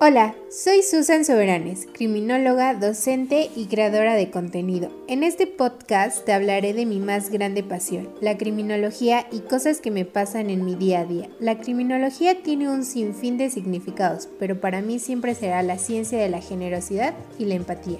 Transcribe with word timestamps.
Hola, 0.00 0.36
soy 0.48 0.82
Susan 0.84 1.24
Soberanes, 1.24 1.88
criminóloga, 1.92 2.72
docente 2.74 3.50
y 3.56 3.66
creadora 3.66 4.14
de 4.14 4.30
contenido. 4.30 4.92
En 5.08 5.24
este 5.24 5.48
podcast 5.48 6.24
te 6.24 6.32
hablaré 6.32 6.72
de 6.72 6.86
mi 6.86 7.00
más 7.00 7.30
grande 7.30 7.64
pasión, 7.64 8.08
la 8.20 8.38
criminología 8.38 9.26
y 9.32 9.40
cosas 9.40 9.80
que 9.80 9.90
me 9.90 10.04
pasan 10.04 10.50
en 10.50 10.64
mi 10.64 10.76
día 10.76 11.00
a 11.00 11.04
día. 11.04 11.28
La 11.40 11.58
criminología 11.58 12.44
tiene 12.44 12.70
un 12.70 12.84
sinfín 12.84 13.38
de 13.38 13.50
significados, 13.50 14.28
pero 14.38 14.60
para 14.60 14.82
mí 14.82 15.00
siempre 15.00 15.34
será 15.34 15.64
la 15.64 15.78
ciencia 15.78 16.16
de 16.16 16.28
la 16.28 16.40
generosidad 16.40 17.14
y 17.36 17.46
la 17.46 17.56
empatía. 17.56 17.98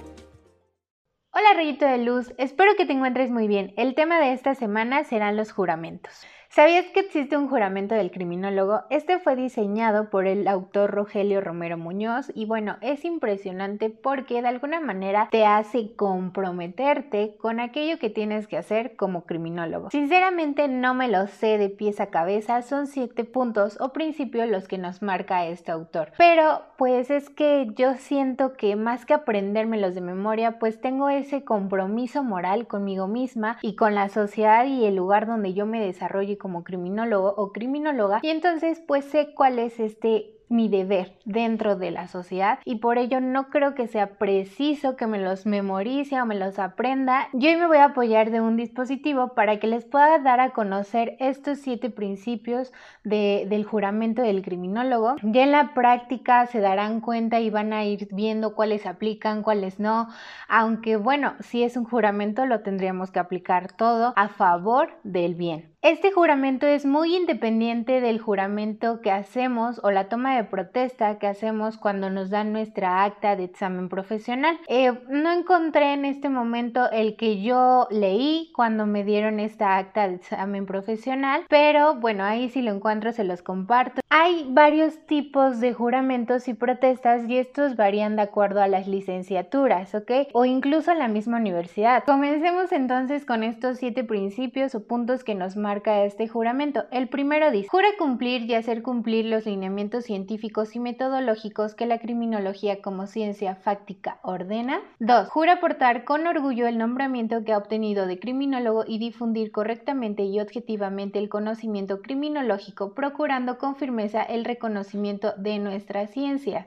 Hola 1.32 1.52
rayito 1.56 1.84
de 1.84 1.98
luz, 1.98 2.32
espero 2.38 2.76
que 2.76 2.86
te 2.86 2.92
encuentres 2.92 3.32
muy 3.32 3.48
bien. 3.48 3.74
El 3.76 3.96
tema 3.96 4.20
de 4.20 4.34
esta 4.34 4.54
semana 4.54 5.02
serán 5.02 5.36
los 5.36 5.50
juramentos. 5.50 6.12
¿Sabías 6.50 6.86
que 6.86 7.00
existe 7.00 7.36
un 7.36 7.46
juramento 7.46 7.94
del 7.94 8.10
criminólogo? 8.10 8.80
Este 8.88 9.18
fue 9.18 9.36
diseñado 9.36 10.08
por 10.08 10.26
el 10.26 10.48
autor 10.48 10.90
Rogelio 10.90 11.42
Romero 11.42 11.76
Muñoz 11.76 12.32
y 12.34 12.46
bueno, 12.46 12.78
es 12.80 13.04
impresionante 13.04 13.90
porque 13.90 14.40
de 14.40 14.48
alguna 14.48 14.80
manera 14.80 15.28
te 15.30 15.44
hace 15.44 15.94
comprometerte 15.94 17.36
con 17.38 17.60
aquello 17.60 17.98
que 17.98 18.08
tienes 18.08 18.48
que 18.48 18.56
hacer 18.56 18.96
como 18.96 19.26
criminólogo. 19.26 19.90
Sinceramente 19.90 20.68
no 20.68 20.94
me 20.94 21.08
lo 21.08 21.26
sé 21.26 21.58
de 21.58 21.68
pies 21.68 22.00
a 22.00 22.06
cabeza, 22.06 22.62
son 22.62 22.86
siete 22.86 23.24
puntos 23.24 23.78
o 23.78 23.92
principios 23.92 24.48
los 24.48 24.68
que 24.68 24.78
nos 24.78 25.02
marca 25.02 25.46
este 25.46 25.70
autor. 25.70 26.12
Pero 26.16 26.62
pues 26.78 27.10
es 27.10 27.28
que 27.28 27.68
yo 27.76 27.94
siento 27.96 28.54
que 28.54 28.74
más 28.74 29.04
que 29.04 29.12
aprendérmelos 29.12 29.94
de 29.94 30.00
memoria, 30.00 30.58
pues 30.58 30.80
tengo 30.80 31.10
ese 31.10 31.44
compromiso 31.44 32.24
moral 32.24 32.66
conmigo 32.66 33.06
misma 33.06 33.58
y 33.60 33.76
con 33.76 33.94
la 33.94 34.08
sociedad 34.08 34.64
y 34.64 34.86
el 34.86 34.96
lugar 34.96 35.26
donde 35.26 35.52
yo 35.52 35.66
me 35.66 35.84
desarrollo 35.84 36.37
como 36.38 36.64
criminólogo 36.64 37.34
o 37.36 37.52
criminóloga 37.52 38.20
y 38.22 38.28
entonces 38.28 38.82
pues 38.86 39.04
sé 39.04 39.34
cuál 39.34 39.58
es 39.58 39.78
este 39.80 40.38
mi 40.48 40.68
deber 40.68 41.12
dentro 41.24 41.76
de 41.76 41.90
la 41.90 42.08
sociedad 42.08 42.58
y 42.64 42.76
por 42.76 42.98
ello 42.98 43.20
no 43.20 43.50
creo 43.50 43.74
que 43.74 43.86
sea 43.86 44.18
preciso 44.18 44.96
que 44.96 45.06
me 45.06 45.18
los 45.18 45.46
memorice 45.46 46.20
o 46.20 46.26
me 46.26 46.34
los 46.34 46.58
aprenda. 46.58 47.28
Yo 47.32 47.50
hoy 47.50 47.56
me 47.56 47.66
voy 47.66 47.78
a 47.78 47.86
apoyar 47.86 48.30
de 48.30 48.40
un 48.40 48.56
dispositivo 48.56 49.34
para 49.34 49.58
que 49.58 49.66
les 49.66 49.84
pueda 49.84 50.18
dar 50.18 50.40
a 50.40 50.50
conocer 50.50 51.16
estos 51.20 51.58
siete 51.58 51.90
principios 51.90 52.72
del 53.04 53.64
juramento 53.64 54.22
del 54.22 54.42
criminólogo. 54.42 55.16
Ya 55.22 55.42
en 55.42 55.52
la 55.52 55.74
práctica 55.74 56.46
se 56.46 56.60
darán 56.60 57.00
cuenta 57.00 57.40
y 57.40 57.50
van 57.50 57.72
a 57.72 57.84
ir 57.84 58.08
viendo 58.12 58.54
cuáles 58.54 58.86
aplican, 58.86 59.42
cuáles 59.42 59.78
no, 59.78 60.08
aunque 60.48 60.96
bueno, 60.96 61.34
si 61.40 61.62
es 61.62 61.76
un 61.76 61.84
juramento 61.84 62.46
lo 62.46 62.60
tendríamos 62.60 63.10
que 63.10 63.18
aplicar 63.18 63.72
todo 63.72 64.12
a 64.16 64.28
favor 64.28 64.90
del 65.02 65.34
bien. 65.34 65.77
Este 65.80 66.10
juramento 66.10 66.66
es 66.66 66.84
muy 66.84 67.14
independiente 67.14 68.00
del 68.00 68.18
juramento 68.18 69.00
que 69.00 69.12
hacemos 69.12 69.80
o 69.84 69.92
la 69.92 70.08
toma 70.08 70.34
de 70.34 70.42
protesta 70.42 71.20
que 71.20 71.28
hacemos 71.28 71.78
cuando 71.78 72.10
nos 72.10 72.30
dan 72.30 72.52
nuestra 72.52 73.04
acta 73.04 73.36
de 73.36 73.44
examen 73.44 73.88
profesional. 73.88 74.58
Eh, 74.66 74.92
no 75.08 75.30
encontré 75.30 75.92
en 75.92 76.04
este 76.04 76.30
momento 76.30 76.90
el 76.90 77.16
que 77.16 77.40
yo 77.42 77.86
leí 77.92 78.50
cuando 78.56 78.86
me 78.86 79.04
dieron 79.04 79.38
esta 79.38 79.76
acta 79.76 80.08
de 80.08 80.16
examen 80.16 80.66
profesional, 80.66 81.44
pero 81.48 81.94
bueno, 81.94 82.24
ahí 82.24 82.48
si 82.50 82.60
lo 82.60 82.72
encuentro 82.72 83.12
se 83.12 83.22
los 83.22 83.42
comparto. 83.42 84.00
Hay 84.10 84.48
varios 84.50 85.06
tipos 85.06 85.60
de 85.60 85.74
juramentos 85.74 86.48
y 86.48 86.54
protestas 86.54 87.28
y 87.28 87.38
estos 87.38 87.76
varían 87.76 88.16
de 88.16 88.22
acuerdo 88.22 88.60
a 88.60 88.66
las 88.66 88.88
licenciaturas, 88.88 89.94
¿ok? 89.94 90.10
O 90.32 90.44
incluso 90.44 90.90
a 90.90 90.96
la 90.96 91.06
misma 91.06 91.36
universidad. 91.36 92.02
Comencemos 92.04 92.72
entonces 92.72 93.24
con 93.24 93.44
estos 93.44 93.78
siete 93.78 94.02
principios 94.02 94.74
o 94.74 94.84
puntos 94.84 95.22
que 95.22 95.36
nos 95.36 95.54
marca 95.68 96.02
este 96.04 96.26
juramento. 96.28 96.84
El 96.90 97.10
primero 97.10 97.50
dice, 97.50 97.68
jura 97.68 97.88
cumplir 97.98 98.48
y 98.48 98.54
hacer 98.54 98.80
cumplir 98.80 99.26
los 99.26 99.44
lineamientos 99.44 100.06
científicos 100.06 100.74
y 100.74 100.80
metodológicos 100.80 101.74
que 101.74 101.84
la 101.84 101.98
criminología 101.98 102.80
como 102.80 103.06
ciencia 103.06 103.54
fáctica 103.54 104.18
ordena. 104.22 104.80
2. 105.00 105.28
Jura 105.28 105.60
portar 105.60 106.04
con 106.04 106.26
orgullo 106.26 106.66
el 106.66 106.78
nombramiento 106.78 107.44
que 107.44 107.52
ha 107.52 107.58
obtenido 107.58 108.06
de 108.06 108.18
criminólogo 108.18 108.84
y 108.86 108.98
difundir 108.98 109.52
correctamente 109.52 110.22
y 110.22 110.40
objetivamente 110.40 111.18
el 111.18 111.28
conocimiento 111.28 112.00
criminológico, 112.00 112.94
procurando 112.94 113.58
con 113.58 113.76
firmeza 113.76 114.22
el 114.22 114.46
reconocimiento 114.46 115.34
de 115.36 115.58
nuestra 115.58 116.06
ciencia. 116.06 116.64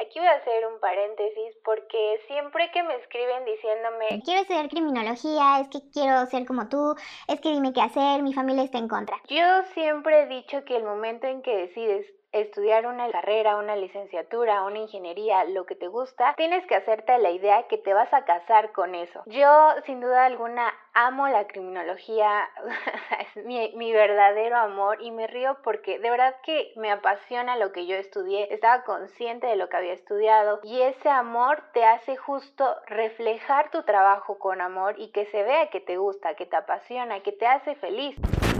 Aquí 0.00 0.18
voy 0.18 0.28
a 0.28 0.32
hacer 0.32 0.66
un 0.66 0.78
paréntesis 0.80 1.56
porque 1.64 2.20
siempre 2.28 2.70
que 2.72 2.82
me 2.82 2.94
escriben 2.96 3.44
diciéndome 3.44 4.22
quiero 4.24 4.42
estudiar 4.42 4.68
criminología, 4.68 5.60
es 5.60 5.68
que 5.68 5.80
quiero 5.92 6.24
ser 6.26 6.46
como 6.46 6.68
tú, 6.68 6.94
es 7.26 7.40
que 7.40 7.50
dime 7.50 7.72
qué 7.72 7.80
hacer, 7.80 8.22
mi 8.22 8.32
familia 8.32 8.62
está 8.62 8.78
en 8.78 8.88
contra. 8.88 9.16
Yo 9.28 9.62
siempre 9.74 10.22
he 10.22 10.26
dicho 10.26 10.64
que 10.64 10.76
el 10.76 10.84
momento 10.84 11.26
en 11.26 11.42
que 11.42 11.56
decides 11.56 12.06
estudiar 12.32 12.86
una 12.86 13.10
carrera, 13.10 13.56
una 13.56 13.76
licenciatura, 13.76 14.62
una 14.64 14.78
ingeniería, 14.78 15.44
lo 15.44 15.66
que 15.66 15.74
te 15.74 15.88
gusta, 15.88 16.34
tienes 16.36 16.66
que 16.66 16.74
hacerte 16.74 17.16
la 17.18 17.30
idea 17.30 17.66
que 17.68 17.78
te 17.78 17.94
vas 17.94 18.12
a 18.12 18.24
casar 18.24 18.72
con 18.72 18.94
eso. 18.94 19.22
Yo, 19.26 19.74
sin 19.86 20.00
duda 20.00 20.26
alguna, 20.26 20.72
amo 20.94 21.28
la 21.28 21.46
criminología, 21.46 22.48
es 23.36 23.44
mi, 23.44 23.72
mi, 23.76 23.92
verdadero 23.92 24.56
amor 24.56 24.98
y 25.00 25.10
me 25.10 25.26
río 25.26 25.56
porque 25.64 25.98
de 25.98 26.10
verdad 26.10 26.36
que 26.42 26.72
me 26.76 26.90
apasiona 26.90 27.56
lo 27.56 27.72
que 27.72 27.86
yo 27.86 27.96
estudié, 27.96 28.52
estaba 28.52 28.84
consciente 28.84 29.46
de 29.46 29.56
lo 29.56 29.68
que 29.68 29.76
había 29.76 29.92
estudiado 29.92 30.60
y 30.62 30.82
ese 30.82 31.08
amor 31.08 31.62
te 31.72 31.84
hace 31.84 32.16
justo 32.16 32.76
reflejar 32.86 33.70
tu 33.70 33.82
trabajo 33.82 34.38
con 34.38 34.60
amor 34.60 34.94
y 34.98 35.10
que 35.10 35.26
se 35.26 35.42
vea 35.42 35.70
que 35.70 35.80
te 35.80 35.96
gusta, 35.96 36.34
que 36.34 36.46
te 36.46 36.56
apasiona, 36.56 37.20
que 37.20 37.32
te 37.32 37.46
hace 37.46 37.74
feliz. 37.76 38.16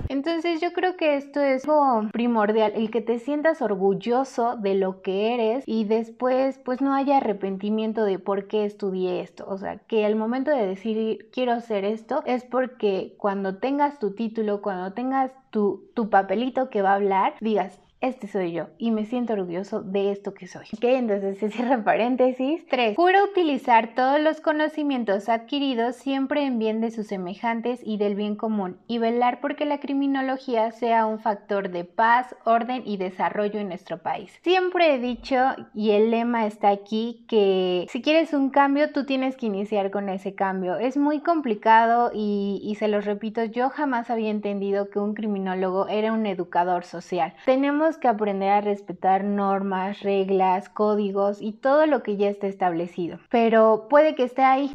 Entonces 0.09 0.61
yo 0.61 0.73
creo 0.73 0.97
que 0.97 1.17
esto 1.17 1.41
es 1.41 1.65
algo 1.69 2.09
primordial, 2.13 2.73
el 2.75 2.91
que 2.91 3.01
te 3.01 3.19
sientas 3.19 3.63
orgulloso 3.63 4.57
de 4.57 4.75
lo 4.75 5.03
que 5.03 5.35
eres 5.35 5.65
y 5.67 5.85
después 5.85 6.59
pues 6.65 6.81
no 6.81 6.95
haya 6.95 7.19
arrepentimiento 7.19 8.05
de 8.05 8.19
por 8.19 8.47
qué 8.47 8.65
estudié 8.65 9.21
esto. 9.21 9.45
O 9.49 9.59
sea, 9.59 9.79
que 9.79 10.07
al 10.07 10.17
momento 10.17 10.51
de 10.51 10.67
decir 10.67 11.29
quiero 11.33 11.53
hacer 11.53 11.85
esto 11.85 12.23
es 12.27 12.45
porque 12.45 13.15
cuando 13.19 13.57
tengas 13.57 13.99
tu 13.99 14.15
título, 14.15 14.63
cuando 14.63 14.93
tengas 14.93 15.31
tu, 15.51 15.89
tu 15.95 16.11
papelito 16.11 16.71
que 16.71 16.83
va 16.83 16.93
a 16.93 16.97
hablar, 16.97 17.35
digas, 17.41 17.81
este 18.01 18.29
soy 18.29 18.53
yo 18.53 18.69
y 18.79 18.93
me 18.93 19.07
siento 19.07 19.33
orgulloso 19.33 19.83
de 19.83 20.13
esto 20.13 20.33
que 20.33 20.47
soy. 20.47 20.67
Ok, 20.73 20.85
entonces 20.85 21.39
se 21.39 21.51
cierra 21.51 21.83
paréntesis. 21.83 22.65
3. 22.71 22.97
Juro 22.97 23.25
utilizar 23.25 23.95
todos 23.95 24.21
los 24.21 24.41
conocimientos 24.41 25.29
adquiridos 25.29 25.97
siempre 25.97 26.45
en 26.45 26.59
bien 26.59 26.81
de 26.81 26.91
sus 26.91 27.09
semejantes 27.09 27.81
y 27.83 27.97
del 27.97 28.15
bien 28.15 28.37
común 28.37 28.79
y 28.87 28.99
velar 28.99 29.41
porque 29.41 29.65
la 29.65 29.81
criminología 29.81 30.71
sea 30.71 31.07
un 31.07 31.19
factor 31.19 31.71
de 31.71 31.85
paz, 31.85 32.37
orden 32.45 32.83
y 32.85 32.99
desarrollo 32.99 33.59
en 33.59 33.69
nuestro 33.69 33.99
país. 33.99 34.33
Siempre 34.43 34.95
he 34.95 34.99
dicho 34.99 35.37
y 35.75 35.91
el 35.91 36.11
lema 36.11 36.47
está 36.47 36.69
aquí 36.69 37.25
que 37.29 37.87
si 37.89 38.01
quieres 38.01 38.33
un 38.33 38.51
cambio 38.51 38.93
tú 38.93 39.07
tienes 39.07 39.37
que 39.37 39.47
iniciar 39.47 39.91
con 39.91 40.09
ese 40.09 40.35
cambio. 40.35 40.77
Es 40.77 40.97
muy 40.97 41.21
complicado 41.21 42.11
y 42.15 42.77
se 42.79 42.89
los 42.89 43.05
repito, 43.05 43.45
yo 43.45 43.71
jamás 43.71 44.11
había 44.11 44.31
entendido 44.31 44.89
que 44.91 45.01
un 45.01 45.15
criminólogo 45.15 45.89
era 45.89 46.13
un 46.13 46.27
educador 46.27 46.85
social. 46.85 47.35
Tenemos 47.45 47.88
que 47.97 48.09
aprender 48.09 48.51
a 48.51 48.61
respetar 48.61 49.25
normas, 49.25 50.01
reglas, 50.01 50.69
códigos 50.69 51.41
y 51.41 51.53
todo 51.53 51.87
lo 51.87 52.03
que 52.03 52.17
ya 52.17 52.29
está 52.29 52.47
establecido. 52.47 53.19
Pero 53.31 53.87
puede 53.89 54.15
que 54.15 54.25
esté 54.25 54.43
ahí. 54.43 54.73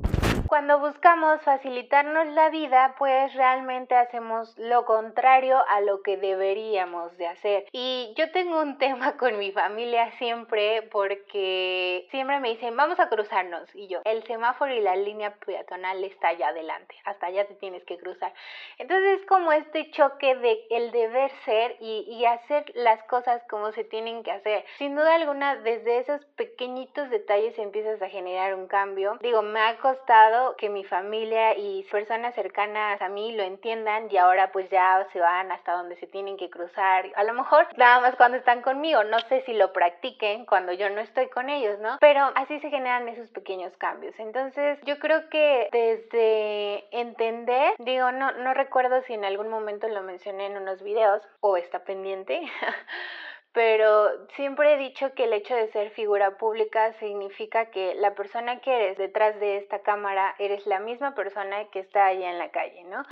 Cuando 0.53 0.77
buscamos 0.77 1.41
facilitarnos 1.41 2.27
la 2.27 2.51
vida, 2.51 2.93
pues 2.99 3.33
realmente 3.33 3.95
hacemos 3.95 4.55
lo 4.59 4.85
contrario 4.85 5.57
a 5.67 5.81
lo 5.81 6.03
que 6.03 6.15
deberíamos 6.15 7.17
de 7.17 7.25
hacer. 7.25 7.65
Y 7.71 8.13
yo 8.15 8.29
tengo 8.31 8.61
un 8.61 8.77
tema 8.77 9.17
con 9.17 9.39
mi 9.39 9.51
familia 9.51 10.11
siempre 10.19 10.83
porque 10.91 12.07
siempre 12.11 12.39
me 12.39 12.49
dicen, 12.49 12.77
vamos 12.77 12.99
a 12.99 13.09
cruzarnos. 13.09 13.67
Y 13.73 13.87
yo, 13.87 14.01
el 14.05 14.21
semáforo 14.27 14.71
y 14.71 14.81
la 14.81 14.95
línea 14.95 15.33
peatonal 15.43 16.03
está 16.03 16.27
allá 16.27 16.49
adelante, 16.49 16.95
hasta 17.03 17.25
allá 17.25 17.47
te 17.47 17.55
tienes 17.55 17.83
que 17.85 17.97
cruzar. 17.97 18.31
Entonces 18.77 19.21
es 19.21 19.25
como 19.25 19.51
este 19.53 19.89
choque 19.89 20.35
de 20.35 20.67
el 20.69 20.91
deber 20.91 21.31
ser 21.45 21.77
y, 21.79 22.05
y 22.07 22.25
hacer 22.25 22.71
las 22.75 23.01
cosas 23.05 23.41
como 23.49 23.71
se 23.71 23.85
tienen 23.85 24.21
que 24.21 24.29
hacer. 24.29 24.63
Sin 24.77 24.95
duda 24.95 25.15
alguna, 25.15 25.55
desde 25.55 25.97
esos 25.97 26.23
pequeñitos 26.35 27.09
detalles 27.09 27.57
empiezas 27.57 27.99
a 28.03 28.09
generar 28.09 28.53
un 28.53 28.67
cambio. 28.67 29.17
Digo, 29.19 29.41
me 29.41 29.59
ha 29.59 29.77
costado 29.77 30.42
que 30.57 30.69
mi 30.69 30.83
familia 30.83 31.57
y 31.57 31.83
personas 31.91 32.35
cercanas 32.35 33.01
a 33.01 33.09
mí 33.09 33.33
lo 33.33 33.43
entiendan 33.43 34.07
y 34.09 34.17
ahora 34.17 34.51
pues 34.51 34.69
ya 34.69 35.07
se 35.11 35.19
van 35.19 35.51
hasta 35.51 35.73
donde 35.73 35.95
se 35.97 36.07
tienen 36.07 36.37
que 36.37 36.49
cruzar. 36.49 37.05
A 37.15 37.23
lo 37.23 37.33
mejor 37.33 37.67
nada 37.77 37.99
más 38.01 38.15
cuando 38.15 38.37
están 38.37 38.61
conmigo, 38.61 39.03
no 39.03 39.19
sé 39.29 39.43
si 39.45 39.53
lo 39.53 39.73
practiquen 39.73 40.45
cuando 40.45 40.73
yo 40.73 40.89
no 40.89 41.01
estoy 41.01 41.27
con 41.29 41.49
ellos, 41.49 41.79
¿no? 41.79 41.97
Pero 41.99 42.31
así 42.35 42.59
se 42.59 42.69
generan 42.69 43.07
esos 43.09 43.29
pequeños 43.29 43.73
cambios. 43.77 44.13
Entonces 44.17 44.79
yo 44.83 44.99
creo 44.99 45.29
que 45.29 45.69
desde 45.71 46.85
entender, 46.91 47.75
digo, 47.79 48.11
no, 48.11 48.31
no 48.31 48.53
recuerdo 48.53 49.01
si 49.03 49.13
en 49.13 49.25
algún 49.25 49.49
momento 49.49 49.87
lo 49.87 50.01
mencioné 50.01 50.47
en 50.47 50.57
unos 50.57 50.81
videos 50.83 51.21
o 51.39 51.57
está 51.57 51.79
pendiente. 51.79 52.41
pero 53.53 54.09
siempre 54.35 54.73
he 54.73 54.77
dicho 54.77 55.13
que 55.15 55.25
el 55.25 55.33
hecho 55.33 55.53
de 55.53 55.71
ser 55.71 55.91
figura 55.91 56.37
pública 56.37 56.93
significa 56.99 57.67
que 57.67 57.93
la 57.95 58.15
persona 58.15 58.59
que 58.59 58.75
eres 58.75 58.97
detrás 58.97 59.39
de 59.39 59.57
esta 59.57 59.79
cámara 59.79 60.35
eres 60.39 60.65
la 60.65 60.79
misma 60.79 61.13
persona 61.13 61.65
que 61.71 61.79
está 61.79 62.07
allá 62.07 62.31
en 62.31 62.39
la 62.39 62.49
calle, 62.49 62.83
¿no? 62.85 63.03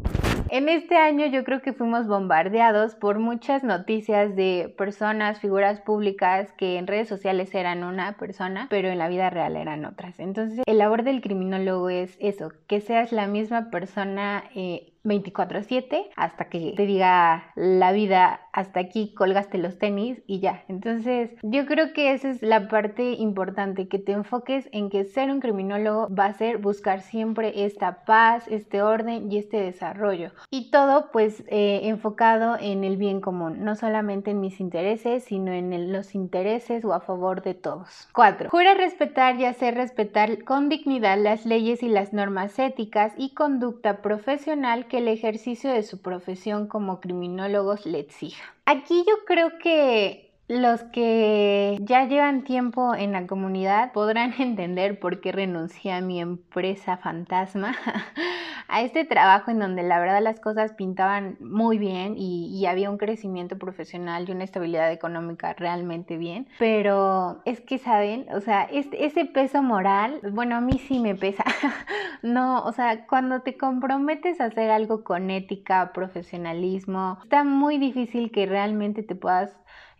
En 0.50 0.68
este 0.68 0.98
año 0.98 1.28
yo 1.28 1.46
creo 1.46 1.62
que 1.62 1.72
fuimos 1.72 2.08
bombardeados 2.08 2.96
por 2.96 3.20
muchas 3.20 3.64
noticias 3.64 4.36
de 4.36 4.74
personas, 4.78 5.40
figuras 5.40 5.80
públicas 5.80 6.52
que 6.54 6.78
en 6.78 6.88
redes 6.88 7.08
sociales 7.08 7.56
eran 7.56 7.86
una 7.86 8.18
persona, 8.18 8.68
pero 8.70 8.90
en 8.90 8.98
la 8.98 9.08
vida 9.08 9.30
real 9.30 9.56
eran 9.56 9.86
otras. 9.86 10.20
Entonces, 10.20 10.62
el 10.66 10.78
labor 10.78 11.04
del 11.04 11.22
criminólogo 11.22 11.90
es 11.90 12.18
eso, 12.20 12.52
que 12.68 12.82
seas 12.82 13.14
la 13.14 13.28
misma 13.28 13.70
persona 13.70 14.44
eh, 14.54 14.91
24/7 15.04 16.10
hasta 16.16 16.46
que 16.46 16.74
te 16.76 16.86
diga 16.86 17.52
la 17.56 17.92
vida 17.92 18.42
hasta 18.54 18.82
aquí 18.82 19.14
colgaste 19.14 19.58
los 19.58 19.78
tenis 19.78 20.22
y 20.28 20.40
ya. 20.40 20.64
Entonces 20.68 21.32
yo 21.42 21.66
creo 21.66 21.94
que 21.94 22.14
esa 22.14 22.30
es 22.30 22.42
la 22.42 22.68
parte 22.68 23.14
importante, 23.14 23.88
que 23.88 24.00
te 24.00 24.12
enfoques 24.12 24.68
en 24.72 24.90
que 24.90 25.06
ser 25.06 25.32
un 25.32 25.40
criminólogo 25.40 26.14
va 26.14 26.26
a 26.26 26.34
ser 26.34 26.58
buscar 26.58 27.02
siempre 27.02 27.66
esta 27.66 28.04
paz, 28.06 28.48
este 28.48 28.82
orden 28.82 29.32
y 29.32 29.38
este 29.38 29.62
desarrollo. 29.62 30.32
Y 30.50 30.72
todo 30.72 31.12
pues 31.12 31.44
eh, 31.48 31.82
enfocado 31.84 32.58
en 32.60 32.84
el 32.84 32.98
bien 32.98 33.22
común, 33.22 33.64
no 33.64 33.76
solamente 33.76 34.32
en 34.32 34.42
mis 34.42 34.60
intereses, 34.60 35.24
sino 35.24 35.52
en 35.52 35.92
los 35.92 36.16
intereses 36.16 36.84
o 36.84 36.94
a 36.94 37.00
favor 37.00 37.42
de 37.42 37.54
todos. 37.54 38.10
4. 38.14 38.50
Jura 38.50 38.74
respetar 38.74 39.40
y 39.40 39.46
hacer 39.46 39.76
respetar 39.76 40.44
con 40.44 40.70
dignidad 40.70 41.18
las 41.18 41.46
leyes 41.46 41.84
y 41.84 41.88
las 41.88 42.14
normas 42.14 42.58
éticas 42.60 43.14
y 43.18 43.34
conducta 43.34 44.02
profesional 44.02 44.88
que 44.92 44.98
el 44.98 45.08
ejercicio 45.08 45.72
de 45.72 45.84
su 45.84 46.02
profesión 46.02 46.68
como 46.68 47.00
criminólogos 47.00 47.86
le 47.86 48.00
exija. 48.00 48.44
Aquí 48.66 49.06
yo 49.08 49.24
creo 49.26 49.58
que 49.58 50.31
los 50.52 50.84
que 50.84 51.78
ya 51.80 52.06
llevan 52.08 52.44
tiempo 52.44 52.94
en 52.94 53.14
la 53.14 53.26
comunidad 53.26 53.94
podrán 53.94 54.34
entender 54.40 55.00
por 55.00 55.22
qué 55.22 55.32
renuncié 55.32 55.94
a 55.94 56.02
mi 56.02 56.20
empresa 56.20 56.98
fantasma, 56.98 57.74
a 58.68 58.82
este 58.82 59.06
trabajo 59.06 59.50
en 59.50 59.60
donde 59.60 59.82
la 59.82 60.00
verdad 60.00 60.22
las 60.22 60.42
cosas 60.42 60.74
pintaban 60.74 61.38
muy 61.40 61.78
bien 61.78 62.16
y, 62.18 62.52
había 62.72 62.92
un 62.92 62.98
crecimiento 62.98 63.58
profesional 63.58 64.30
y 64.30 64.32
una 64.32 64.44
estabilidad 64.44 64.92
económica 64.92 65.54
realmente 65.54 66.18
bien. 66.18 66.48
Pero 66.60 67.42
es 67.44 67.60
que, 67.60 67.80
¿saben? 67.80 68.28
O 68.34 68.40
sea, 68.40 68.64
este, 68.64 69.06
ese 69.06 69.26
peso 69.26 69.62
moral, 69.64 70.20
bueno, 70.32 70.56
a 70.56 70.62
mí 70.62 70.80
sí 70.80 71.00
me 71.00 71.16
pesa. 71.16 71.44
no, 72.22 72.64
o 72.64 72.72
sea, 72.72 73.08
cuando 73.08 73.42
te 73.42 73.58
comprometes 73.58 74.40
a 74.40 74.46
hacer 74.46 74.70
algo 74.70 75.04
con 75.04 75.32
ética, 75.32 75.92
profesionalismo, 75.92 77.18
está 77.24 77.44
muy 77.44 77.78
difícil 77.78 78.32
que 78.32 78.46
realmente 78.46 79.04
te 79.04 79.16
puedas 79.16 79.52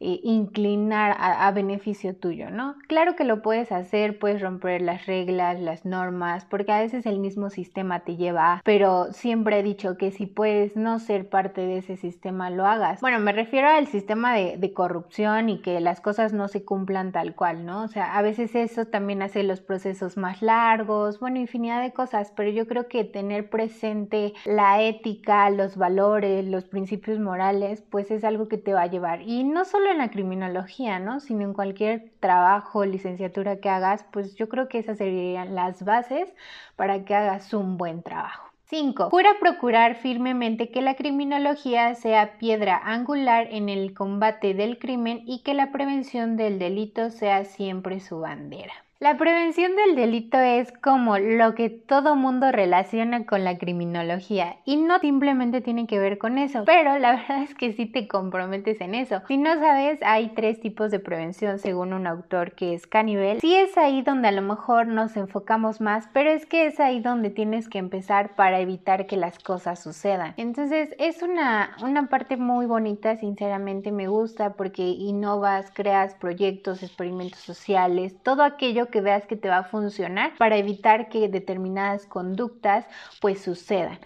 eh, 0.04 0.20
inclinar 0.24 1.16
a, 1.20 1.52
beneficio 1.52 2.16
tuyo, 2.16 2.50
¿no? 2.50 2.76
Claro 2.88 3.16
que 3.16 3.24
lo 3.24 3.44
puedes 3.44 3.72
hacer, 3.72 4.18
puedes 4.18 4.42
romper 4.42 4.82
las 4.82 5.06
reglas, 5.06 5.60
las 5.60 5.86
normas, 5.86 6.46
porque 6.46 6.72
a 6.72 6.80
veces 6.80 7.06
el 7.06 7.20
mismo 7.20 7.52
sistema 7.52 8.00
te 8.00 8.16
lleva, 8.16 8.62
pero 8.64 9.14
siempre 9.14 9.60
he 9.60 9.64
dicho 9.64 9.98
que 9.98 10.10
si 10.10 10.26
puedes 10.26 10.76
no 10.76 10.98
ser 10.98 11.30
parte 11.30 11.62
de 11.62 11.78
ese 11.78 11.98
sistema, 11.98 12.50
lo 12.50 12.66
hagas. 12.66 13.00
Bueno, 13.02 13.20
me 13.20 13.32
refiero 13.32 13.68
al 13.68 13.86
sistema 13.86 14.34
de, 14.34 14.58
de 14.58 14.74
corrupción 14.74 15.50
y 15.50 15.62
que 15.62 15.80
las 15.82 16.02
cosas 16.02 16.34
no 16.34 16.48
se 16.48 16.66
cumplan 16.66 17.12
tal 17.12 17.36
cual, 17.36 17.66
¿no? 17.66 17.84
O 17.84 17.88
sea, 17.88 18.18
a 18.18 18.24
veces 18.24 18.56
eso 18.56 18.86
también 18.86 19.22
hace 19.22 19.44
los 19.44 19.62
procesos 19.62 20.18
más 20.18 20.42
largos, 20.42 21.20
bueno, 21.20 21.38
infinidad 21.38 21.82
de 21.82 21.94
cosas, 21.94 22.34
pero 22.36 22.50
yo 22.50 22.66
creo 22.66 22.88
que 22.88 23.04
tener 23.04 23.52
presente 23.52 24.34
la 24.46 24.82
ética, 24.82 25.50
los 25.52 25.78
valores, 25.78 26.44
los 26.46 26.66
principios 26.66 27.20
morales, 27.20 27.84
pues 27.90 28.10
es 28.10 28.24
algo 28.24 28.48
que 28.48 28.58
te 28.58 28.74
va 28.74 28.84
a 28.84 28.88
llevar. 28.88 29.22
Y 29.22 29.44
no 29.44 29.64
solo 29.64 29.91
en 29.92 30.00
la 30.00 30.10
criminología, 30.10 31.00
¿no? 31.00 31.20
Sino 31.20 31.44
en 31.44 31.54
cualquier 31.54 32.12
trabajo, 32.20 32.86
licenciatura 32.86 33.58
que 33.58 33.70
hagas, 33.70 34.06
pues 34.12 34.36
yo 34.36 34.50
creo 34.50 34.68
que 34.68 34.80
esas 34.80 34.98
serían 34.98 35.56
las 35.56 35.84
bases 35.84 36.34
para 36.76 37.06
que 37.06 37.16
hagas 37.16 37.54
un 37.54 37.78
buen 37.78 38.02
trabajo. 38.04 38.52
5. 38.72 39.10
Jura 39.10 39.32
procurar 39.40 39.96
firmemente 39.96 40.70
que 40.70 40.82
la 40.82 40.96
criminología 40.96 41.94
sea 41.96 42.38
piedra 42.38 42.80
angular 42.82 43.50
en 43.52 43.68
el 43.68 43.94
combate 43.94 44.54
del 44.54 44.80
crimen 44.80 45.24
y 45.26 45.44
que 45.44 45.54
la 45.54 45.74
prevención 45.74 46.38
del 46.38 46.58
delito 46.58 47.10
sea 47.10 47.44
siempre 47.44 48.00
su 48.00 48.22
bandera. 48.22 48.74
La 49.02 49.18
prevención 49.18 49.76
del 49.76 49.96
delito 49.96 50.38
es 50.38 50.72
como 50.74 51.18
lo 51.18 51.56
que 51.56 51.72
todo 51.72 52.16
mundo 52.16 52.52
relaciona 52.52 53.26
con 53.26 53.44
la 53.44 53.58
criminología 53.58 54.58
y 54.64 54.78
no 54.78 55.00
simplemente 55.00 55.60
tiene 55.60 55.88
que 55.88 55.98
ver 55.98 56.20
con 56.20 56.38
eso, 56.38 56.66
pero 56.68 57.00
la 57.00 57.14
verdad 57.16 57.42
es 57.42 57.56
que 57.56 57.74
sí 57.74 57.88
te 57.88 58.08
comprometes 58.08 58.80
en 58.80 58.94
eso. 58.94 59.24
Si 59.28 59.38
no 59.38 59.56
sabes, 59.56 59.98
hay 60.04 60.30
tres 60.36 60.60
tipos 60.60 60.92
de 60.92 61.00
prevención 61.00 61.58
según 61.58 61.94
un 61.94 62.06
autor 62.06 62.52
que 62.52 62.76
es 62.76 62.86
Cannibal. 62.86 63.42
Sí 63.42 63.56
es 63.56 63.76
ahí 63.76 64.04
donde 64.04 64.28
a 64.28 64.32
lo 64.32 64.44
mejor 64.44 64.86
nos 64.86 65.18
enfocamos 65.18 65.82
más, 65.82 66.08
pero 66.14 66.30
es 66.30 66.46
que 66.46 66.68
es 66.68 66.80
ahí 66.80 67.00
donde 67.00 67.32
tienes 67.32 67.70
que 67.70 67.80
empezar 67.80 68.36
para 68.36 68.60
evitar 68.60 69.08
que 69.08 69.18
las 69.18 69.40
cosas 69.40 69.82
sucedan. 69.82 70.36
Entonces 70.38 70.94
es 71.00 71.24
una, 71.24 71.76
una 71.82 72.06
parte 72.06 72.38
muy 72.38 72.68
bonita, 72.68 73.18
sinceramente 73.18 73.92
me 73.92 74.08
gusta 74.08 74.54
porque 74.54 74.84
innovas, 74.84 75.72
creas 75.74 76.14
proyectos, 76.14 76.84
experimentos 76.84 77.40
sociales, 77.40 78.16
todo 78.22 78.44
aquello 78.44 78.91
que 78.92 79.02
veas 79.02 79.26
que 79.26 79.36
te 79.36 79.50
va 79.50 79.60
a 79.60 79.64
funcionar 79.64 80.34
para 80.38 80.58
evitar 80.58 81.10
que 81.10 81.28
determinadas 81.28 82.06
conductas 82.06 82.86
pues 83.20 83.42
sucedan. 83.42 84.00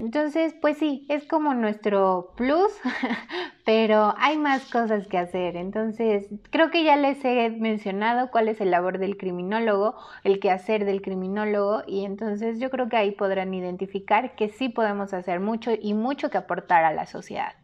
Entonces, 0.00 0.54
pues 0.60 0.76
sí, 0.76 1.06
es 1.08 1.24
como 1.26 1.54
nuestro 1.54 2.32
plus, 2.36 2.72
pero 3.64 4.14
hay 4.18 4.36
más 4.36 4.70
cosas 4.70 5.06
que 5.06 5.18
hacer. 5.18 5.56
Entonces, 5.56 6.26
creo 6.50 6.70
que 6.70 6.84
ya 6.84 6.96
les 6.96 7.24
he 7.24 7.48
mencionado 7.50 8.30
cuál 8.30 8.48
es 8.48 8.60
el 8.60 8.70
labor 8.70 8.98
del 8.98 9.16
criminólogo, 9.16 9.96
el 10.22 10.38
quehacer 10.38 10.84
del 10.84 11.00
criminólogo, 11.00 11.82
y 11.86 12.04
entonces 12.04 12.60
yo 12.60 12.70
creo 12.70 12.88
que 12.88 12.96
ahí 12.96 13.12
podrán 13.12 13.54
identificar 13.54 14.36
que 14.36 14.50
sí 14.50 14.68
podemos 14.68 15.14
hacer 15.14 15.40
mucho 15.40 15.72
y 15.80 15.94
mucho 15.94 16.30
que 16.30 16.38
aportar 16.38 16.84
a 16.84 16.92
la 16.92 17.06
sociedad. 17.06 17.54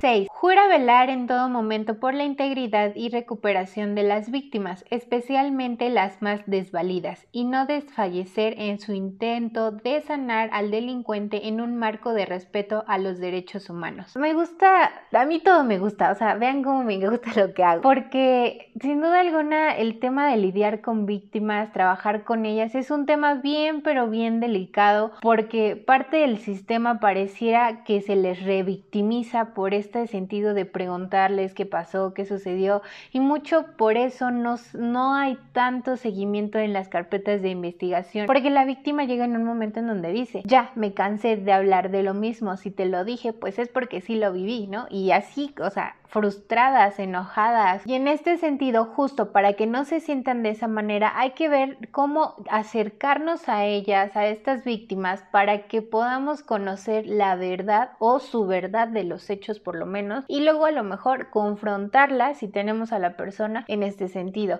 6. 0.00 0.28
Jura 0.30 0.68
velar 0.68 1.10
en 1.10 1.26
todo 1.26 1.48
momento 1.48 1.98
por 1.98 2.14
la 2.14 2.22
integridad 2.22 2.92
y 2.94 3.08
recuperación 3.08 3.96
de 3.96 4.04
las 4.04 4.30
víctimas, 4.30 4.84
especialmente 4.90 5.90
las 5.90 6.22
más 6.22 6.40
desvalidas, 6.46 7.26
y 7.32 7.44
no 7.44 7.66
desfallecer 7.66 8.54
en 8.58 8.78
su 8.78 8.92
intento 8.92 9.72
de 9.72 10.00
sanar 10.00 10.50
al 10.52 10.70
delincuente 10.70 11.48
en 11.48 11.60
un 11.60 11.76
marco 11.76 12.12
de 12.12 12.26
respeto 12.26 12.84
a 12.86 12.98
los 12.98 13.18
derechos 13.18 13.70
humanos. 13.70 14.14
Me 14.16 14.34
gusta, 14.34 14.92
a 15.12 15.24
mí 15.24 15.40
todo 15.40 15.64
me 15.64 15.78
gusta, 15.78 16.12
o 16.12 16.14
sea, 16.14 16.34
vean 16.34 16.62
cómo 16.62 16.84
me 16.84 16.98
gusta 16.98 17.32
lo 17.34 17.52
que 17.52 17.64
hago, 17.64 17.82
porque 17.82 18.70
sin 18.80 19.00
duda 19.00 19.20
alguna 19.20 19.76
el 19.76 19.98
tema 19.98 20.30
de 20.30 20.36
lidiar 20.36 20.80
con 20.80 21.06
víctimas, 21.06 21.72
trabajar 21.72 22.22
con 22.22 22.46
ellas, 22.46 22.76
es 22.76 22.92
un 22.92 23.06
tema 23.06 23.34
bien, 23.34 23.82
pero 23.82 24.08
bien 24.08 24.38
delicado, 24.38 25.10
porque 25.20 25.74
parte 25.74 26.18
del 26.18 26.38
sistema 26.38 27.00
pareciera 27.00 27.82
que 27.82 28.00
se 28.00 28.14
les 28.14 28.44
revictimiza 28.44 29.54
por 29.54 29.74
este 29.88 30.06
sentido 30.06 30.54
de 30.54 30.66
preguntarles 30.66 31.54
qué 31.54 31.64
pasó, 31.66 32.12
qué 32.12 32.26
sucedió, 32.26 32.82
y 33.10 33.20
mucho 33.20 33.64
por 33.76 33.96
eso 33.96 34.30
no, 34.30 34.56
no 34.74 35.14
hay 35.14 35.38
tanto 35.52 35.96
seguimiento 35.96 36.58
en 36.58 36.72
las 36.72 36.88
carpetas 36.88 37.40
de 37.40 37.48
investigación, 37.48 38.26
porque 38.26 38.50
la 38.50 38.64
víctima 38.64 39.04
llega 39.04 39.24
en 39.24 39.34
un 39.36 39.44
momento 39.44 39.80
en 39.80 39.86
donde 39.86 40.12
dice, 40.12 40.42
ya, 40.44 40.72
me 40.74 40.92
cansé 40.92 41.36
de 41.36 41.52
hablar 41.52 41.90
de 41.90 42.02
lo 42.02 42.14
mismo, 42.14 42.56
si 42.56 42.70
te 42.70 42.86
lo 42.86 43.04
dije, 43.04 43.32
pues 43.32 43.58
es 43.58 43.68
porque 43.68 44.00
sí 44.00 44.16
lo 44.16 44.32
viví, 44.32 44.66
¿no? 44.66 44.86
Y 44.90 45.10
así, 45.12 45.54
o 45.60 45.70
sea, 45.70 45.96
frustradas, 46.08 46.98
enojadas. 46.98 47.86
Y 47.86 47.94
en 47.94 48.08
este 48.08 48.38
sentido, 48.38 48.86
justo 48.86 49.32
para 49.32 49.52
que 49.52 49.66
no 49.66 49.84
se 49.84 50.00
sientan 50.00 50.42
de 50.42 50.50
esa 50.50 50.68
manera, 50.68 51.12
hay 51.16 51.32
que 51.32 51.48
ver 51.48 51.78
cómo 51.90 52.36
acercarnos 52.50 53.48
a 53.48 53.64
ellas, 53.64 54.16
a 54.16 54.26
estas 54.26 54.64
víctimas, 54.64 55.22
para 55.30 55.66
que 55.68 55.82
podamos 55.82 56.42
conocer 56.42 57.06
la 57.06 57.36
verdad 57.36 57.92
o 57.98 58.18
su 58.18 58.46
verdad 58.46 58.88
de 58.88 59.04
los 59.04 59.28
hechos 59.30 59.60
por 59.60 59.76
lo 59.76 59.86
menos, 59.86 60.24
y 60.28 60.40
luego 60.40 60.64
a 60.64 60.72
lo 60.72 60.82
mejor 60.82 61.30
confrontarla 61.30 62.34
si 62.34 62.48
tenemos 62.48 62.92
a 62.92 62.98
la 62.98 63.16
persona 63.16 63.64
en 63.68 63.82
este 63.82 64.08
sentido. 64.08 64.58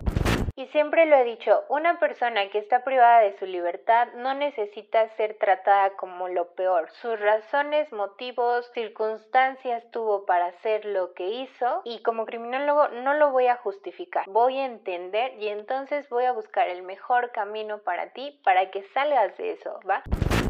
Y 0.59 0.67
siempre 0.67 1.07
lo 1.07 1.15
he 1.15 1.23
dicho, 1.23 1.63
una 1.69 2.01
persona 2.01 2.51
que 2.51 2.59
está 2.59 2.83
privada 2.83 3.21
de 3.21 3.39
su 3.39 3.47
libertad 3.47 4.09
no 4.17 4.35
necesita 4.35 5.09
ser 5.11 5.37
tratada 5.39 5.91
como 5.91 6.27
lo 6.27 6.49
peor. 6.55 6.91
Sus 7.01 7.21
razones, 7.21 7.93
motivos, 7.93 8.69
circunstancias 8.75 9.85
tuvo 9.93 10.27
para 10.27 10.47
hacer 10.47 10.85
lo 10.85 11.15
que 11.15 11.29
hizo 11.29 11.83
y 11.85 12.03
como 12.03 12.27
criminólogo 12.27 12.89
no 12.89 13.15
lo 13.15 13.31
voy 13.31 13.47
a 13.47 13.55
justificar. 13.55 14.25
Voy 14.27 14.59
a 14.59 14.65
entender 14.65 15.41
y 15.41 15.47
entonces 15.47 16.09
voy 16.09 16.25
a 16.25 16.33
buscar 16.33 16.69
el 16.69 16.83
mejor 16.83 17.31
camino 17.31 17.79
para 17.79 18.13
ti 18.13 18.41
para 18.43 18.73
que 18.73 18.83
salgas 18.83 19.37
de 19.37 19.53
eso, 19.53 19.79
¿va? 19.89 20.03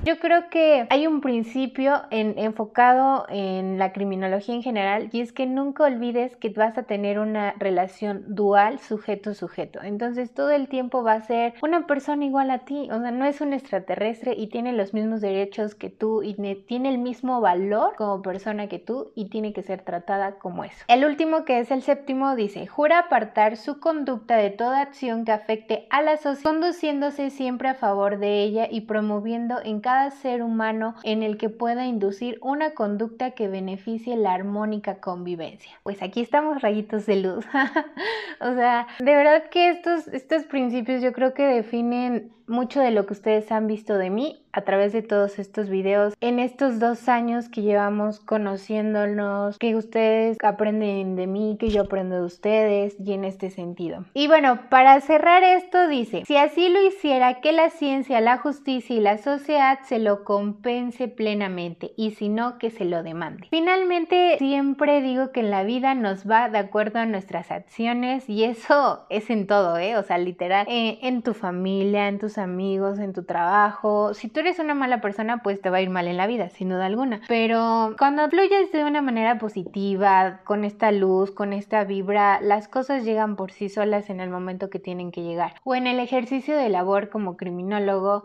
Yo 0.09 0.19
creo 0.21 0.49
que 0.49 0.87
hay 0.89 1.07
un 1.07 1.21
principio 1.21 2.01
enfocado 2.11 3.27
en 3.29 3.79
la 3.79 3.93
criminología 3.93 4.55
en 4.55 4.63
general 4.63 5.11
y 5.13 5.21
es 5.21 5.35
que 5.35 5.45
nunca 5.45 5.85
olvides 5.85 6.35
que 6.37 6.49
vas 6.49 6.79
a 6.79 6.85
tener 6.85 7.19
una 7.19 7.53
relación 7.59 8.25
dual 8.27 8.79
sujeto-sujeto. 8.79 9.83
Entonces 9.83 10.33
todo 10.33 10.51
el 10.51 10.69
tiempo 10.69 11.03
va 11.03 11.13
a 11.13 11.21
ser 11.21 11.53
una 11.63 11.87
persona 11.87 12.25
igual 12.25 12.51
a 12.51 12.61
ti, 12.61 12.89
o 12.91 12.99
sea, 12.99 13.11
no 13.11 13.27
es 13.27 13.43
un 13.43 13.53
extraterrestre 13.53 14.33
y 14.35 14.47
tiene 14.47 14.73
los 14.73 14.95
mismos 14.95 15.21
derechos 15.21 15.75
que 15.75 15.91
tú 15.91 16.23
y 16.23 16.37
tiene 16.67 16.89
el 16.89 16.97
mismo 16.97 17.43
valor 17.43 17.95
como 17.99 18.23
persona 18.23 18.67
que 18.67 18.79
tú 18.79 19.13
y 19.15 19.29
tiene 19.29 19.53
que 19.53 19.63
ser 19.63 19.83
tratada 19.83 20.39
como 20.39 20.65
eso. 20.65 20.87
El 20.89 21.05
último 21.05 21.45
que 21.45 21.59
es 21.59 21.71
el 21.71 21.83
séptimo 21.83 22.35
dice, 22.35 22.67
jura 22.67 23.01
apartar 23.01 23.59
su 23.59 23.79
conducta 23.79 24.39
de 24.39 24.49
toda 24.49 24.81
acción 24.81 25.27
que 25.27 25.33
afecte 25.33 25.87
a 25.91 26.01
la 26.01 26.17
sociedad, 26.17 26.51
conduciéndose 26.51 27.29
siempre 27.29 27.69
a 27.69 27.75
favor 27.75 28.19
de 28.19 28.43
ella 28.43 28.69
y 28.71 28.83
promoviendo 28.83 29.57
en 29.63 29.83
cada 29.83 29.98
ser 30.11 30.43
humano 30.43 30.95
en 31.03 31.23
el 31.23 31.37
que 31.37 31.49
pueda 31.49 31.87
inducir 31.87 32.39
una 32.43 32.71
conducta 32.71 33.33
que 33.33 33.49
beneficie 33.49 34.17
la 34.17 34.35
armónica 34.35 35.01
convivencia. 35.01 35.73
Pues 35.83 36.03
aquí 36.03 36.21
estamos 36.21 36.63
rayitos 36.63 37.07
de 37.07 37.17
luz. 37.17 37.45
o 38.41 38.55
sea, 38.55 38.87
de 38.99 39.15
verdad 39.15 39.45
que 39.51 39.71
estos, 39.71 40.09
estos 40.09 40.45
principios 40.45 41.03
yo 41.03 41.13
creo 41.13 41.35
que 41.35 41.47
definen 41.47 42.33
mucho 42.49 42.81
de 42.81 42.91
lo 42.91 43.07
que 43.07 43.13
ustedes 43.13 43.53
han 43.53 43.67
visto 43.67 43.97
de 43.99 44.11
mí 44.11 44.43
a 44.53 44.63
través 44.63 44.93
de 44.93 45.03
todos 45.03 45.39
estos 45.39 45.69
videos 45.69 46.15
en 46.21 46.39
estos 46.39 46.81
dos 46.81 47.09
años 47.09 47.49
que 47.49 47.63
llevamos 47.63 48.19
conociéndonos, 48.21 49.59
que 49.59 49.77
ustedes 49.77 50.39
aprenden 50.43 51.15
de 51.15 51.27
mí, 51.27 51.57
que 51.61 51.69
yo 51.69 51.83
aprendo 51.83 52.17
de 52.17 52.23
ustedes 52.23 52.97
y 52.99 53.13
en 53.13 53.25
este 53.25 53.51
sentido. 53.51 54.05
Y 54.15 54.27
bueno, 54.27 54.61
para 54.71 55.01
cerrar 55.01 55.43
esto 55.43 55.87
dice, 55.87 56.25
si 56.27 56.37
así 56.37 56.69
lo 56.69 56.83
hiciera, 56.83 57.41
que 57.41 57.53
la 57.53 57.71
ciencia, 57.71 58.21
la 58.21 58.39
justicia 58.39 58.97
y 58.97 59.01
la 59.01 59.19
sociedad 59.19 59.78
se 59.85 59.99
lo 59.99 60.25
compense 60.25 61.09
plenamente 61.09 61.93
y 61.97 62.13
si 62.13 62.29
no, 62.29 62.59
que 62.59 62.71
se 62.71 62.85
lo 62.85 63.03
demande. 63.03 63.49
Finalmente, 63.51 64.37
siempre 64.39 65.01
digo 65.01 65.33
que 65.33 65.41
en 65.41 65.51
la 65.51 65.63
vida 65.63 65.95
nos 65.95 66.29
va 66.29 66.49
de 66.49 66.59
acuerdo 66.59 66.99
a 66.99 67.07
nuestras 67.07 67.51
acciones 67.51 68.29
y 68.29 68.45
eso 68.45 69.07
es 69.11 69.31
en 69.31 69.47
todo, 69.47 69.79
¿eh? 69.79 69.97
O 69.97 70.03
sea, 70.03 70.19
literal, 70.19 70.67
eh, 70.69 70.99
en 71.03 71.23
tu 71.23 71.35
familia, 71.35 72.09
en 72.09 72.19
tus 72.19 72.39
amigos, 72.39 72.99
en 72.99 73.13
tu 73.13 73.25
trabajo. 73.25 74.15
Si 74.15 74.29
tú 74.29 74.41
eres 74.41 74.59
una 74.59 74.75
mala 74.75 75.01
persona, 75.01 75.43
pues 75.43 75.61
te 75.61 75.71
va 75.71 75.79
a 75.79 75.83
ir 75.83 75.91
mal 75.91 76.09
en 76.09 76.17
la 76.17 76.27
vida, 76.27 76.51
sin 76.51 76.69
duda 76.69 76.87
alguna. 76.87 77.21
Pero 77.29 77.95
cuando 77.99 78.29
fluyes 78.29 78.73
de 78.73 78.85
una 78.85 79.03
manera 79.03 79.39
positiva, 79.39 80.41
con 80.45 80.65
esta 80.65 80.93
luz, 80.93 81.31
con 81.31 81.53
esta 81.53 81.85
vibra, 81.85 82.41
las 82.41 82.69
cosas 82.69 83.05
llegan 83.05 83.37
por 83.37 83.53
sí 83.53 83.69
solas 83.69 84.11
en 84.11 84.21
el 84.21 84.31
momento 84.31 84.71
que 84.71 84.79
tienen 84.79 85.11
que 85.11 85.23
llegar. 85.23 85.55
O 85.65 85.75
en 85.75 85.87
el 85.87 86.01
ejercicio 86.01 86.57
de 86.57 86.69
labor 86.69 87.09
como 87.09 87.37
criminólogo, 87.37 88.25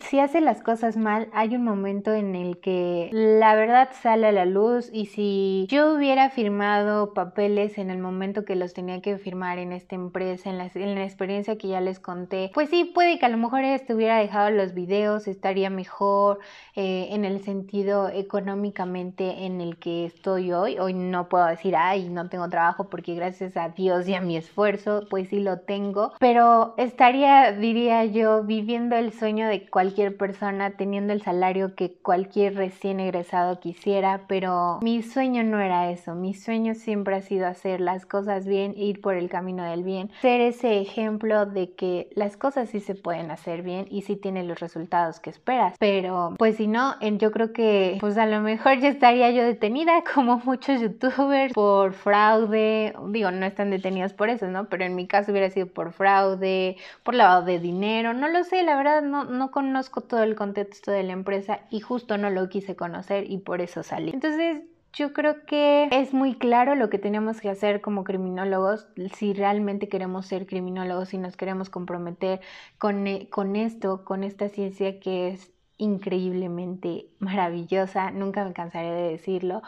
si 0.00 0.18
hace 0.18 0.40
las 0.40 0.62
cosas 0.62 0.96
mal, 0.96 1.28
hay 1.32 1.54
un 1.54 1.62
momento 1.62 2.12
en 2.12 2.34
el 2.34 2.58
que 2.58 3.10
la 3.12 3.54
verdad 3.54 3.90
sale 4.00 4.28
a 4.28 4.32
la 4.32 4.46
luz 4.46 4.88
y 4.92 5.06
si 5.06 5.66
yo 5.68 5.94
hubiera 5.94 6.30
firmado 6.30 7.12
papeles 7.12 7.76
en 7.76 7.90
el 7.90 7.98
momento 7.98 8.44
que 8.44 8.56
los 8.56 8.72
tenía 8.72 9.02
que 9.02 9.18
firmar 9.18 9.58
en 9.58 9.72
esta 9.72 9.94
empresa, 9.94 10.48
en 10.48 10.58
la, 10.58 10.70
en 10.74 10.94
la 10.94 11.04
experiencia 11.04 11.58
que 11.58 11.68
ya 11.68 11.80
les 11.80 12.00
conté, 12.00 12.50
pues 12.54 12.70
sí, 12.70 12.84
puede 12.86 13.18
que 13.18 13.26
a 13.26 13.28
lo 13.28 13.36
mejor 13.36 13.62
estuviera 13.62 14.18
dejado 14.18 14.50
los 14.50 14.72
videos, 14.72 15.28
estaría 15.28 15.68
mejor 15.68 16.38
eh, 16.74 17.08
en 17.10 17.24
el 17.24 17.42
sentido 17.42 18.08
económicamente 18.08 19.44
en 19.44 19.60
el 19.60 19.76
que 19.76 20.06
estoy 20.06 20.52
hoy. 20.52 20.78
Hoy 20.78 20.94
no 20.94 21.28
puedo 21.28 21.46
decir, 21.46 21.76
ay, 21.76 22.08
no 22.08 22.28
tengo 22.28 22.48
trabajo 22.48 22.88
porque 22.88 23.14
gracias 23.14 23.56
a 23.56 23.68
Dios 23.68 24.08
y 24.08 24.14
a 24.14 24.20
mi 24.20 24.36
esfuerzo, 24.36 25.06
pues 25.10 25.28
sí 25.28 25.40
lo 25.40 25.60
tengo, 25.60 26.12
pero 26.18 26.74
estaría, 26.78 27.52
diría 27.52 28.04
yo, 28.06 28.44
viviendo 28.44 28.96
el 28.96 29.12
sueño 29.12 29.46
de 29.48 29.57
cualquier 29.66 30.16
persona 30.16 30.70
teniendo 30.72 31.12
el 31.12 31.22
salario 31.22 31.74
que 31.74 31.92
cualquier 31.92 32.54
recién 32.54 33.00
egresado 33.00 33.60
quisiera, 33.60 34.22
pero 34.28 34.78
mi 34.82 35.02
sueño 35.02 35.42
no 35.44 35.60
era 35.60 35.90
eso, 35.90 36.14
mi 36.14 36.34
sueño 36.34 36.74
siempre 36.74 37.16
ha 37.16 37.22
sido 37.22 37.46
hacer 37.46 37.80
las 37.80 38.06
cosas 38.06 38.46
bien, 38.46 38.74
ir 38.76 39.00
por 39.00 39.14
el 39.14 39.28
camino 39.28 39.64
del 39.64 39.84
bien, 39.84 40.10
ser 40.20 40.40
ese 40.40 40.80
ejemplo 40.80 41.46
de 41.46 41.74
que 41.74 42.08
las 42.14 42.36
cosas 42.36 42.70
sí 42.70 42.80
se 42.80 42.94
pueden 42.94 43.30
hacer 43.30 43.62
bien 43.62 43.86
y 43.90 44.02
sí 44.02 44.16
tienen 44.16 44.48
los 44.48 44.60
resultados 44.60 45.20
que 45.20 45.30
esperas, 45.30 45.74
pero 45.78 46.34
pues 46.38 46.56
si 46.56 46.66
no, 46.66 46.94
yo 47.00 47.30
creo 47.30 47.52
que 47.52 47.98
pues 48.00 48.18
a 48.18 48.26
lo 48.26 48.40
mejor 48.40 48.78
ya 48.78 48.88
estaría 48.88 49.30
yo 49.30 49.42
detenida 49.44 50.02
como 50.14 50.38
muchos 50.44 50.80
youtubers 50.80 51.52
por 51.52 51.92
fraude, 51.92 52.94
digo, 53.08 53.30
no 53.30 53.46
están 53.46 53.70
detenidos 53.70 54.12
por 54.12 54.28
eso, 54.28 54.46
¿no? 54.46 54.68
Pero 54.68 54.84
en 54.84 54.94
mi 54.94 55.06
caso 55.06 55.32
hubiera 55.32 55.50
sido 55.50 55.66
por 55.66 55.92
fraude, 55.92 56.76
por 57.02 57.14
lavado 57.14 57.44
de 57.44 57.58
dinero, 57.58 58.14
no 58.14 58.28
lo 58.28 58.44
sé, 58.44 58.62
la 58.62 58.76
verdad 58.76 59.02
no, 59.02 59.24
no 59.24 59.47
conozco 59.50 60.00
todo 60.02 60.22
el 60.22 60.34
contexto 60.34 60.90
de 60.90 61.02
la 61.02 61.12
empresa 61.12 61.60
y 61.70 61.80
justo 61.80 62.18
no 62.18 62.30
lo 62.30 62.48
quise 62.48 62.76
conocer 62.76 63.30
y 63.30 63.38
por 63.38 63.60
eso 63.60 63.82
salí. 63.82 64.10
Entonces, 64.12 64.62
yo 64.92 65.12
creo 65.12 65.44
que 65.44 65.88
es 65.92 66.14
muy 66.14 66.34
claro 66.34 66.74
lo 66.74 66.90
que 66.90 66.98
tenemos 66.98 67.40
que 67.40 67.50
hacer 67.50 67.80
como 67.80 68.04
criminólogos 68.04 68.88
si 69.14 69.32
realmente 69.34 69.88
queremos 69.88 70.26
ser 70.26 70.46
criminólogos, 70.46 71.10
si 71.10 71.18
nos 71.18 71.36
queremos 71.36 71.70
comprometer 71.70 72.40
con, 72.78 73.06
eh, 73.06 73.28
con 73.30 73.54
esto, 73.56 74.04
con 74.04 74.24
esta 74.24 74.48
ciencia 74.48 74.98
que 74.98 75.28
es 75.28 75.52
increíblemente 75.78 77.06
maravillosa, 77.18 78.10
nunca 78.10 78.44
me 78.44 78.52
cansaré 78.52 78.90
de 78.90 79.10
decirlo. 79.10 79.62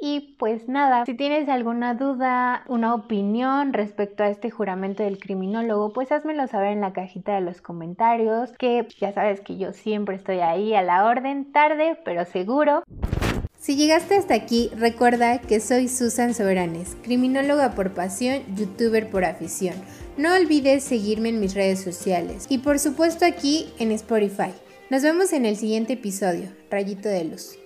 Y 0.00 0.36
pues 0.38 0.68
nada, 0.68 1.06
si 1.06 1.14
tienes 1.14 1.48
alguna 1.48 1.94
duda, 1.94 2.64
una 2.68 2.94
opinión 2.94 3.72
respecto 3.72 4.22
a 4.22 4.28
este 4.28 4.50
juramento 4.50 5.02
del 5.02 5.18
criminólogo, 5.18 5.92
pues 5.92 6.12
házmelo 6.12 6.46
saber 6.46 6.72
en 6.72 6.80
la 6.80 6.92
cajita 6.92 7.34
de 7.34 7.40
los 7.40 7.60
comentarios, 7.60 8.52
que 8.58 8.86
ya 9.00 9.12
sabes 9.12 9.40
que 9.40 9.56
yo 9.56 9.72
siempre 9.72 10.16
estoy 10.16 10.40
ahí 10.40 10.74
a 10.74 10.82
la 10.82 11.06
orden, 11.06 11.52
tarde, 11.52 11.98
pero 12.04 12.24
seguro. 12.24 12.82
Si 13.58 13.76
llegaste 13.76 14.16
hasta 14.16 14.34
aquí, 14.34 14.70
recuerda 14.76 15.38
que 15.38 15.58
soy 15.58 15.88
Susan 15.88 16.34
Soberanes, 16.34 16.98
criminóloga 17.02 17.70
por 17.70 17.94
pasión, 17.94 18.42
youtuber 18.56 19.08
por 19.08 19.24
afición. 19.24 19.74
No 20.18 20.34
olvides 20.34 20.84
seguirme 20.84 21.30
en 21.30 21.40
mis 21.40 21.54
redes 21.54 21.80
sociales 21.82 22.44
y 22.50 22.58
por 22.58 22.78
supuesto 22.78 23.24
aquí 23.24 23.72
en 23.78 23.90
Spotify. 23.92 24.52
Nos 24.90 25.02
vemos 25.02 25.32
en 25.32 25.46
el 25.46 25.56
siguiente 25.56 25.94
episodio, 25.94 26.50
Rayito 26.70 27.08
de 27.08 27.24
Luz. 27.24 27.56